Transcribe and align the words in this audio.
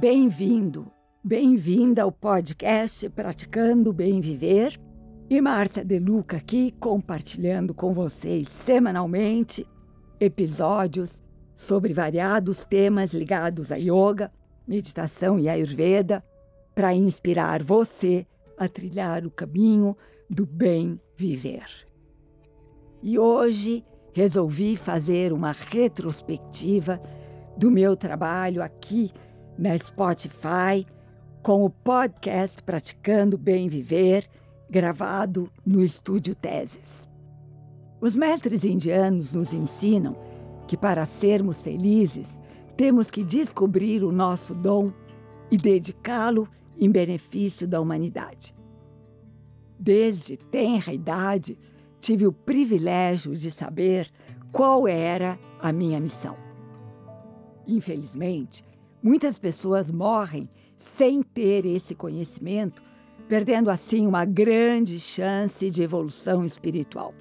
Bem-vindo, 0.00 0.90
bem-vinda 1.22 2.04
ao 2.04 2.10
podcast 2.10 3.06
Praticando 3.10 3.92
Bem 3.92 4.18
Viver. 4.18 4.80
E 5.28 5.42
Marta 5.42 5.84
De 5.84 5.98
Luca 5.98 6.38
aqui 6.38 6.72
compartilhando 6.80 7.74
com 7.74 7.92
vocês 7.92 8.48
semanalmente 8.48 9.66
episódios 10.18 11.20
sobre 11.54 11.92
variados 11.92 12.64
temas 12.64 13.12
ligados 13.12 13.70
a 13.70 13.76
yoga, 13.76 14.32
meditação 14.66 15.38
e 15.38 15.50
ayurveda 15.50 16.24
para 16.74 16.94
inspirar 16.94 17.62
você 17.62 18.26
a 18.56 18.66
trilhar 18.68 19.26
o 19.26 19.30
caminho 19.30 19.94
do 20.30 20.46
bem 20.46 20.98
viver. 21.14 21.68
E 23.02 23.18
hoje 23.18 23.84
resolvi 24.14 24.78
fazer 24.78 25.30
uma 25.30 25.52
retrospectiva 25.52 26.98
do 27.54 27.70
meu 27.70 27.94
trabalho 27.94 28.62
aqui 28.62 29.12
na 29.60 29.76
Spotify 29.76 30.86
com 31.42 31.62
o 31.62 31.68
podcast 31.68 32.62
Praticando 32.62 33.36
Bem 33.36 33.68
Viver, 33.68 34.26
gravado 34.70 35.52
no 35.66 35.84
estúdio 35.84 36.34
Teses. 36.34 37.06
Os 38.00 38.16
mestres 38.16 38.64
indianos 38.64 39.34
nos 39.34 39.52
ensinam 39.52 40.16
que 40.66 40.78
para 40.78 41.04
sermos 41.04 41.60
felizes 41.60 42.40
temos 42.74 43.10
que 43.10 43.22
descobrir 43.22 44.02
o 44.02 44.10
nosso 44.10 44.54
dom 44.54 44.90
e 45.50 45.58
dedicá-lo 45.58 46.48
em 46.78 46.90
benefício 46.90 47.68
da 47.68 47.82
humanidade. 47.82 48.54
Desde 49.78 50.38
tenra 50.38 50.90
idade, 50.90 51.58
tive 52.00 52.26
o 52.26 52.32
privilégio 52.32 53.34
de 53.34 53.50
saber 53.50 54.10
qual 54.50 54.88
era 54.88 55.38
a 55.60 55.70
minha 55.70 56.00
missão. 56.00 56.34
Infelizmente, 57.66 58.64
muitas 59.02 59.38
pessoas 59.38 59.90
morrem 59.90 60.48
sem 60.76 61.22
ter 61.22 61.64
esse 61.66 61.94
conhecimento, 61.94 62.82
perdendo 63.28 63.70
assim 63.70 64.06
uma 64.06 64.24
grande 64.24 64.98
chance 64.98 65.70
de 65.70 65.82
evolução 65.82 66.44
espiritual. 66.44 67.14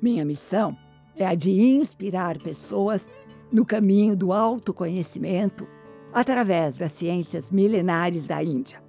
Minha 0.00 0.24
missão 0.24 0.76
é 1.16 1.26
a 1.26 1.34
de 1.34 1.50
inspirar 1.50 2.38
pessoas 2.38 3.08
no 3.50 3.64
caminho 3.64 4.16
do 4.16 4.32
autoconhecimento 4.32 5.66
através 6.12 6.76
das 6.76 6.92
ciências 6.92 7.50
milenares 7.50 8.26
da 8.26 8.42
Índia: 8.42 8.82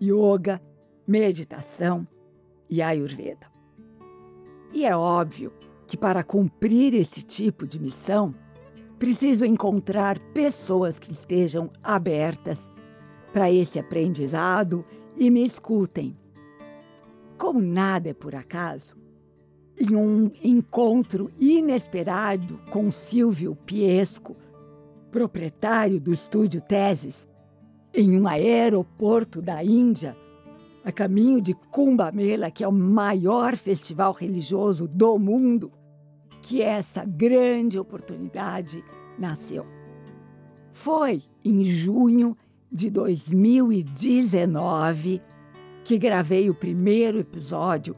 yoga, 0.00 0.60
meditação 1.06 2.06
e 2.68 2.80
ayurveda. 2.82 3.46
E 4.72 4.84
é 4.84 4.96
óbvio 4.96 5.52
que 5.86 5.96
para 5.96 6.24
cumprir 6.24 6.94
esse 6.94 7.22
tipo 7.22 7.66
de 7.66 7.78
missão, 7.78 8.34
preciso 9.04 9.44
encontrar 9.44 10.18
pessoas 10.32 10.98
que 10.98 11.12
estejam 11.12 11.70
abertas 11.82 12.70
para 13.34 13.52
esse 13.52 13.78
aprendizado 13.78 14.82
e 15.14 15.28
me 15.28 15.44
escutem. 15.44 16.16
Como 17.36 17.60
nada 17.60 18.08
é 18.08 18.14
por 18.14 18.34
acaso, 18.34 18.96
em 19.78 19.94
um 19.94 20.30
encontro 20.42 21.30
inesperado 21.38 22.58
com 22.70 22.90
Silvio 22.90 23.54
Piesco, 23.54 24.34
proprietário 25.10 26.00
do 26.00 26.10
estúdio 26.10 26.62
Teses, 26.62 27.28
em 27.92 28.18
um 28.18 28.26
aeroporto 28.26 29.42
da 29.42 29.62
Índia, 29.62 30.16
a 30.82 30.90
caminho 30.90 31.42
de 31.42 31.52
Kumbh 31.52 32.10
Mela, 32.14 32.50
que 32.50 32.64
é 32.64 32.68
o 32.68 32.72
maior 32.72 33.54
festival 33.54 34.12
religioso 34.12 34.88
do 34.88 35.18
mundo, 35.18 35.70
que 36.44 36.60
essa 36.60 37.04
grande 37.06 37.78
oportunidade 37.78 38.84
nasceu. 39.18 39.64
Foi 40.74 41.22
em 41.42 41.64
junho 41.64 42.36
de 42.70 42.90
2019 42.90 45.22
que 45.82 45.96
gravei 45.96 46.50
o 46.50 46.54
primeiro 46.54 47.18
episódio 47.18 47.96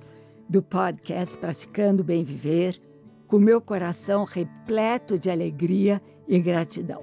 do 0.49 0.63
podcast 0.63 1.37
Praticando 1.39 2.05
Bem 2.05 2.23
Viver, 2.23 2.81
com 3.27 3.41
meu 3.41 3.61
coração 3.61 4.23
repleto 4.23 5.19
de 5.19 5.29
alegria 5.29 6.01
e 6.29 6.39
gratidão. 6.39 7.01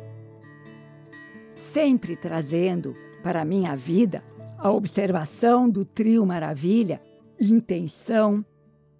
Sempre 1.53 2.15
trazendo 2.15 2.95
para 3.21 3.41
a 3.41 3.45
minha 3.45 3.75
vida 3.75 4.23
a 4.57 4.71
observação 4.71 5.69
do 5.69 5.83
trio 5.83 6.25
maravilha, 6.25 7.01
intenção, 7.37 8.45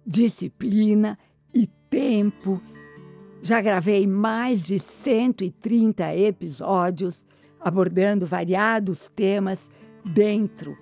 disciplina 0.06 1.18
tempo. 1.94 2.60
Já 3.40 3.60
gravei 3.60 4.04
mais 4.04 4.64
de 4.64 4.80
130 4.80 6.12
episódios 6.16 7.24
abordando 7.60 8.26
variados 8.26 9.08
temas 9.08 9.70
dentro 10.04 10.76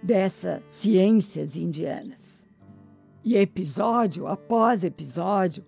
dessas 0.00 0.62
ciências 0.70 1.56
indianas. 1.56 2.46
E 3.24 3.36
episódio 3.36 4.28
após 4.28 4.84
episódio, 4.84 5.64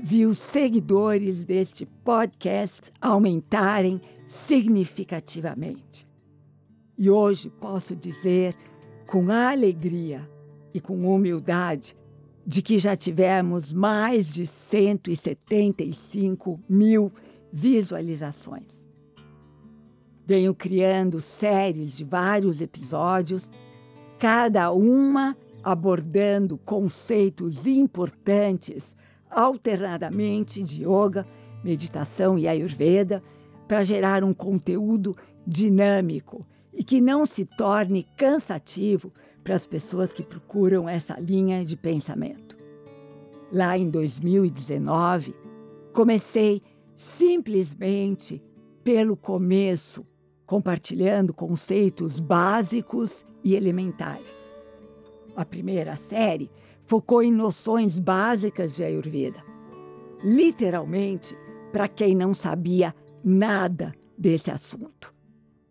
vi 0.00 0.26
os 0.26 0.38
seguidores 0.38 1.44
deste 1.44 1.86
podcast 1.86 2.90
aumentarem 3.00 4.00
significativamente. 4.26 6.08
E 6.98 7.08
hoje 7.08 7.50
posso 7.50 7.94
dizer 7.94 8.56
com 9.06 9.30
alegria 9.30 10.28
e 10.72 10.80
com 10.80 11.08
humildade 11.14 11.94
de 12.46 12.62
que 12.62 12.78
já 12.78 12.96
tivemos 12.96 13.72
mais 13.72 14.32
de 14.32 14.46
175 14.46 16.60
mil 16.68 17.12
visualizações. 17.52 18.84
Venho 20.26 20.54
criando 20.54 21.20
séries 21.20 21.96
de 21.96 22.04
vários 22.04 22.60
episódios, 22.60 23.50
cada 24.18 24.70
uma 24.72 25.36
abordando 25.62 26.58
conceitos 26.58 27.66
importantes 27.66 28.96
alternadamente 29.30 30.62
de 30.62 30.82
yoga, 30.82 31.26
meditação 31.62 32.38
e 32.38 32.46
ayurveda 32.46 33.22
para 33.66 33.82
gerar 33.82 34.22
um 34.22 34.32
conteúdo 34.32 35.16
dinâmico 35.46 36.46
e 36.72 36.84
que 36.84 37.00
não 37.00 37.24
se 37.24 37.44
torne 37.44 38.06
cansativo 38.16 39.12
para 39.44 39.54
as 39.54 39.66
pessoas 39.66 40.12
que 40.12 40.22
procuram 40.22 40.88
essa 40.88 41.20
linha 41.20 41.62
de 41.62 41.76
pensamento. 41.76 42.56
Lá 43.52 43.76
em 43.76 43.90
2019, 43.90 45.36
comecei 45.92 46.62
simplesmente 46.96 48.42
pelo 48.82 49.16
começo, 49.16 50.04
compartilhando 50.46 51.32
conceitos 51.32 52.18
básicos 52.18 53.24
e 53.44 53.54
elementares. 53.54 54.52
A 55.36 55.44
primeira 55.44 55.94
série 55.94 56.50
focou 56.84 57.22
em 57.22 57.30
noções 57.30 57.98
básicas 57.98 58.76
de 58.76 58.84
Ayurveda. 58.84 59.42
Literalmente, 60.22 61.36
para 61.70 61.86
quem 61.86 62.14
não 62.14 62.34
sabia 62.34 62.94
nada 63.22 63.94
desse 64.16 64.50
assunto. 64.50 65.13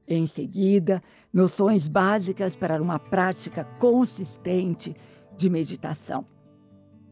Em 0.08 0.28
seguida, 0.28 1.02
noções 1.32 1.88
básicas 1.88 2.56
para 2.56 2.82
uma 2.82 3.00
prática 3.00 3.64
consistente 3.80 4.96
de 5.38 5.50
meditação. 5.50 6.26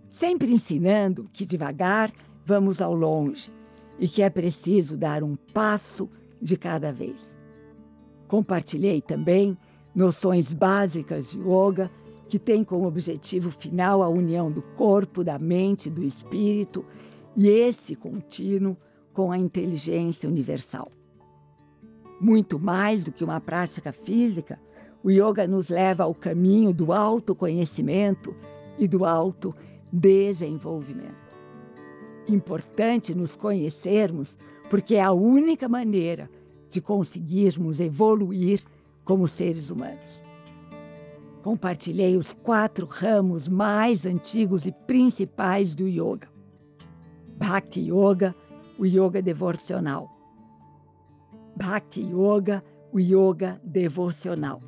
Sempre 0.10 0.52
ensinando 0.52 1.30
que 1.32 1.46
devagar 1.46 2.12
vamos 2.46 2.82
ao 2.82 2.94
longe 2.94 3.50
e 3.98 4.08
que 4.08 4.22
é 4.22 4.30
preciso 4.30 4.98
dar 4.98 5.24
um 5.24 5.36
passo 5.36 6.10
de 6.42 6.58
cada 6.58 6.92
vez. 6.92 7.40
Compartilhei 8.28 9.02
também 9.02 9.58
noções 9.96 10.54
básicas 10.54 11.32
de 11.32 11.40
yoga 11.40 11.90
que 12.28 12.40
têm 12.40 12.64
como 12.64 12.88
objetivo 12.88 13.52
final 13.52 14.02
a 14.02 14.10
união 14.10 14.52
do 14.52 14.62
corpo, 14.62 15.24
da 15.24 15.38
mente, 15.38 15.90
do 15.90 16.04
espírito 16.04 16.86
e 17.36 17.48
esse 17.48 17.96
contínuo 17.96 18.76
com 19.14 19.32
a 19.32 19.38
inteligência 19.38 20.28
universal. 20.28 20.92
Muito 22.22 22.58
mais 22.60 23.04
do 23.04 23.12
que 23.12 23.24
uma 23.24 23.42
prática 23.42 23.92
física, 23.92 24.62
o 25.04 25.10
yoga 25.10 25.48
nos 25.48 25.70
leva 25.70 26.04
ao 26.04 26.14
caminho 26.14 26.72
do 26.72 26.94
autoconhecimento 26.94 28.36
e 28.78 28.88
do 28.88 29.06
autodesenvolvimento. 29.06 31.16
Importante 32.28 33.16
nos 33.16 33.36
conhecermos 33.36 34.38
porque 34.70 34.98
é 34.98 35.02
a 35.02 35.12
única 35.12 35.68
maneira 35.68 36.30
de 36.70 36.80
conseguirmos 36.80 37.80
evoluir 37.80 38.62
como 39.04 39.28
seres 39.28 39.72
humanos. 39.72 40.22
Compartilhei 41.42 42.16
os 42.16 42.36
quatro 42.36 42.86
ramos 42.86 43.48
mais 43.48 44.06
antigos 44.06 44.68
e 44.68 44.72
principais 44.72 45.74
do 45.74 45.88
yoga: 45.88 46.30
Bhakti 47.36 47.80
Yoga, 47.80 48.36
o 48.78 48.86
yoga 48.86 49.24
devocional 49.24 50.21
Bhakti 51.62 52.02
Yoga, 52.02 52.64
o 52.92 53.00
yoga 53.00 53.62
devocional. 53.64 54.64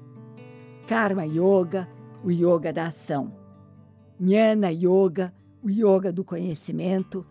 Karma 0.87 1.25
Yoga, 1.25 1.89
o 2.23 2.29
yoga 2.29 2.71
da 2.71 2.85
ação. 2.85 3.33
Jnana 4.19 4.69
Yoga, 4.71 5.33
o 5.63 5.71
yoga 5.71 6.11
do 6.11 6.23
conhecimento. 6.23 7.25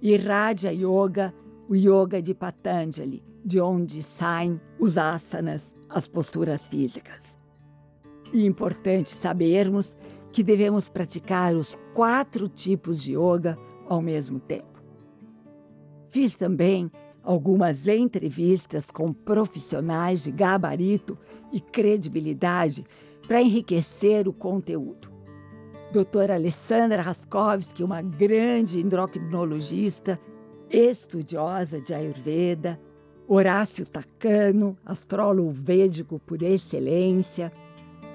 E 0.00 0.16
Raja 0.16 0.72
Yoga, 0.72 1.34
o 1.68 1.76
Yoga 1.76 2.22
de 2.22 2.34
Patanjali, 2.34 3.22
de 3.44 3.60
onde 3.60 4.02
saem 4.02 4.58
os 4.80 4.96
asanas, 4.96 5.74
as 5.90 6.08
posturas 6.08 6.66
físicas. 6.66 7.38
E 8.32 8.46
importante 8.46 9.10
sabermos 9.10 9.94
que 10.32 10.42
devemos 10.42 10.88
praticar 10.88 11.54
os 11.54 11.78
quatro 11.92 12.48
tipos 12.48 13.02
de 13.02 13.12
yoga 13.12 13.58
ao 13.86 14.00
mesmo 14.00 14.40
tempo. 14.40 14.82
Fiz 16.08 16.34
também 16.34 16.90
algumas 17.22 17.86
entrevistas 17.86 18.90
com 18.90 19.12
profissionais 19.12 20.24
de 20.24 20.30
gabarito 20.30 21.16
e 21.52 21.60
credibilidade 21.60 22.84
para 23.26 23.40
enriquecer 23.42 24.26
o 24.26 24.32
conteúdo. 24.32 25.10
Doutora 25.92 26.34
Alessandra 26.34 27.02
Raskovski, 27.02 27.84
uma 27.84 28.00
grande 28.00 28.80
endocrinologista, 28.80 30.18
estudiosa 30.70 31.80
de 31.80 31.92
Ayurveda, 31.92 32.80
Horácio 33.28 33.86
Tacano, 33.86 34.76
astrólogo 34.84 35.52
védico 35.52 36.18
por 36.18 36.42
excelência, 36.42 37.52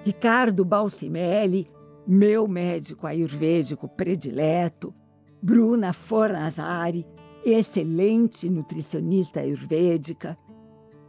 Ricardo 0.04 0.66
Balsimelli, 0.66 1.70
meu 2.06 2.48
médico 2.48 3.06
ayurvédico 3.06 3.88
predileto, 3.88 4.94
Bruna 5.42 5.94
Fornazari, 5.94 7.06
excelente 7.54 8.50
nutricionista 8.50 9.40
ayurvédica, 9.40 10.38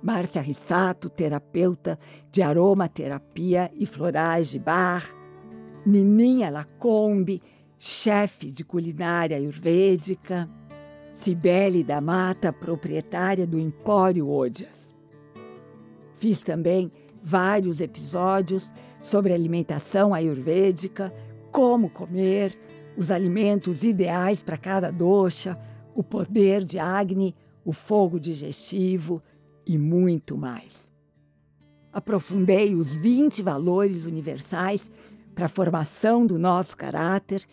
Márcia 0.03 0.41
Rissato, 0.41 1.11
terapeuta 1.11 1.99
de 2.31 2.43
aromaterapia 2.43 3.71
e 3.75 3.85
florais 3.85 4.49
de 4.49 4.59
bar, 4.59 5.05
Nininha 5.85 6.51
Lacombe, 6.51 7.43
chefe 7.79 8.51
de 8.51 8.65
culinária 8.65 9.37
ayurvédica, 9.37 10.49
Cibele 11.13 11.83
da 11.83 12.01
Mata, 12.01 12.53
proprietária 12.53 13.45
do 13.45 13.59
Empório 13.59 14.31
Odias. 14.31 14.95
Fiz 16.15 16.43
também 16.43 16.93
vários 17.21 17.81
episódios 17.81 18.73
sobre 19.03 19.33
alimentação 19.33 20.15
ayurvédica, 20.15 21.13
como 21.51 21.91
comer, 21.91 22.57
os 22.97 23.11
alimentos 23.11 23.83
ideais 23.83 24.43
para 24.43 24.57
cada 24.57 24.91
dosha, 24.91 25.57
o 25.99 26.03
poder 26.05 26.63
de 26.63 26.79
Agni, 26.79 27.35
o 27.65 27.73
fogo 27.73 28.21
digestivo 28.21 29.21
e 29.67 29.77
muito 29.77 30.39
mais. 30.39 30.93
Aprofundei 31.93 32.73
os 32.77 32.95
20 32.95 33.43
valores 33.43 34.07
universais 34.07 34.89
para 35.35 35.47
a 35.47 35.49
formação 35.49 36.25
do 36.25 36.39
nosso 36.39 36.77
caráter 36.77 37.45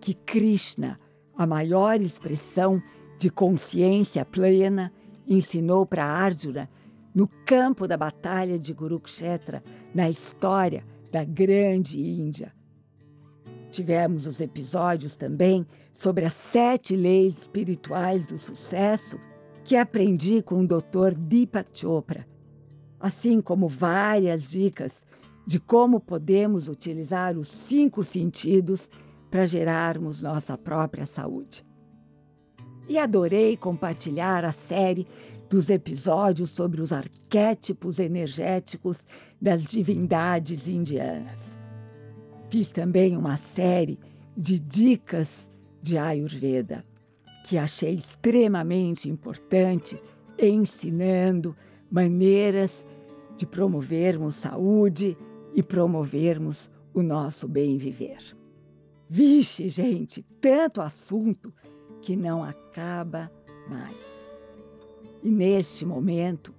que 0.00 0.14
Krishna, 0.14 0.98
a 1.38 1.46
maior 1.46 2.00
expressão 2.00 2.82
de 3.20 3.30
consciência 3.30 4.24
plena, 4.24 4.92
ensinou 5.24 5.86
para 5.86 6.04
Arjuna 6.04 6.68
no 7.14 7.28
campo 7.46 7.86
da 7.86 7.96
batalha 7.96 8.58
de 8.58 8.74
Kurukshetra, 8.74 9.62
na 9.94 10.10
história 10.10 10.84
da 11.12 11.22
grande 11.22 12.00
Índia. 12.00 12.52
Tivemos 13.70 14.26
os 14.26 14.40
episódios 14.40 15.14
também 15.14 15.64
sobre 15.94 16.24
as 16.24 16.32
sete 16.32 16.96
leis 16.96 17.38
espirituais 17.38 18.26
do 18.26 18.38
sucesso 18.38 19.18
que 19.64 19.76
aprendi 19.76 20.42
com 20.42 20.60
o 20.60 20.66
Dr. 20.66 21.14
Deepak 21.16 21.70
Chopra, 21.72 22.26
assim 22.98 23.40
como 23.40 23.68
várias 23.68 24.50
dicas 24.50 25.04
de 25.46 25.58
como 25.58 26.00
podemos 26.00 26.68
utilizar 26.68 27.36
os 27.36 27.48
cinco 27.48 28.02
sentidos 28.02 28.90
para 29.30 29.46
gerarmos 29.46 30.22
nossa 30.22 30.56
própria 30.56 31.06
saúde. 31.06 31.64
E 32.88 32.98
adorei 32.98 33.56
compartilhar 33.56 34.44
a 34.44 34.52
série 34.52 35.06
dos 35.48 35.68
episódios 35.68 36.50
sobre 36.50 36.80
os 36.80 36.92
arquétipos 36.92 37.98
energéticos 37.98 39.06
das 39.40 39.64
divindades 39.64 40.68
indianas. 40.68 41.58
Fiz 42.48 42.72
também 42.72 43.16
uma 43.16 43.36
série 43.36 43.98
de 44.36 44.58
dicas 44.58 45.50
de 45.82 45.98
Ayurveda, 45.98 46.84
que 47.44 47.58
achei 47.58 47.94
extremamente 47.94 49.08
importante, 49.08 50.00
ensinando 50.38 51.56
maneiras 51.90 52.86
de 53.36 53.44
promovermos 53.44 54.36
saúde 54.36 55.16
e 55.54 55.62
promovermos 55.62 56.70
o 56.94 57.02
nosso 57.02 57.48
bem 57.48 57.76
viver. 57.76 58.36
Vixe, 59.08 59.68
gente, 59.68 60.24
tanto 60.40 60.80
assunto 60.80 61.52
que 62.00 62.16
não 62.16 62.42
acaba 62.42 63.30
mais. 63.68 64.32
E 65.22 65.30
neste 65.30 65.84
momento, 65.84 66.54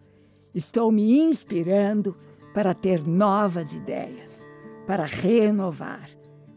estou 0.53 0.91
me 0.91 1.17
inspirando 1.19 2.15
para 2.53 2.73
ter 2.73 3.05
novas 3.07 3.73
ideias, 3.73 4.43
para 4.85 5.05
renovar, 5.05 6.09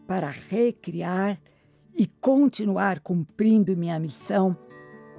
para 0.05 0.29
recriar 0.29 1.39
e 1.97 2.05
continuar 2.05 2.99
cumprindo 2.99 3.75
minha 3.75 3.99
missão 3.99 4.55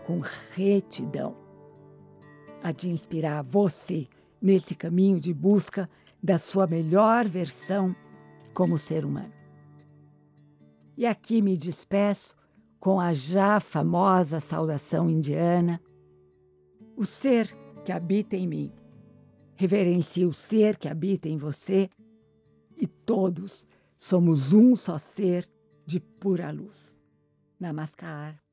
com 0.07 0.21
retidão. 0.55 1.37
A 2.63 2.71
de 2.71 2.89
inspirar 2.89 3.43
você 3.43 4.07
nesse 4.41 4.77
caminho 4.77 5.19
de 5.19 5.35
busca 5.35 5.91
da 6.23 6.39
sua 6.39 6.69
melhor 6.69 7.27
versão 7.27 7.95
como 8.55 8.79
ser 8.79 9.05
humano. 9.05 9.33
E 10.97 11.05
aqui 11.05 11.43
me 11.43 11.57
despeço 11.57 12.37
com 12.79 13.01
a 13.01 13.13
já 13.13 13.59
famosa 13.59 14.39
saudação 14.39 15.11
indiana 15.11 15.81
o 16.97 17.05
ser 17.05 17.57
que 17.85 17.91
habita 17.91 18.37
em 18.37 18.47
mim. 18.47 18.73
Reverencie 19.57 20.25
o 20.25 20.33
ser 20.33 20.77
que 20.77 20.89
habita 20.89 21.29
em 21.29 21.37
você 21.37 21.91
e 22.77 22.87
todos 22.87 23.67
somos 23.99 24.53
um 24.53 24.77
só 24.77 24.97
ser 24.99 25.49
de 25.89 26.01
pura 26.01 26.53
luz. 26.53 26.95
Namaskar. 27.59 28.48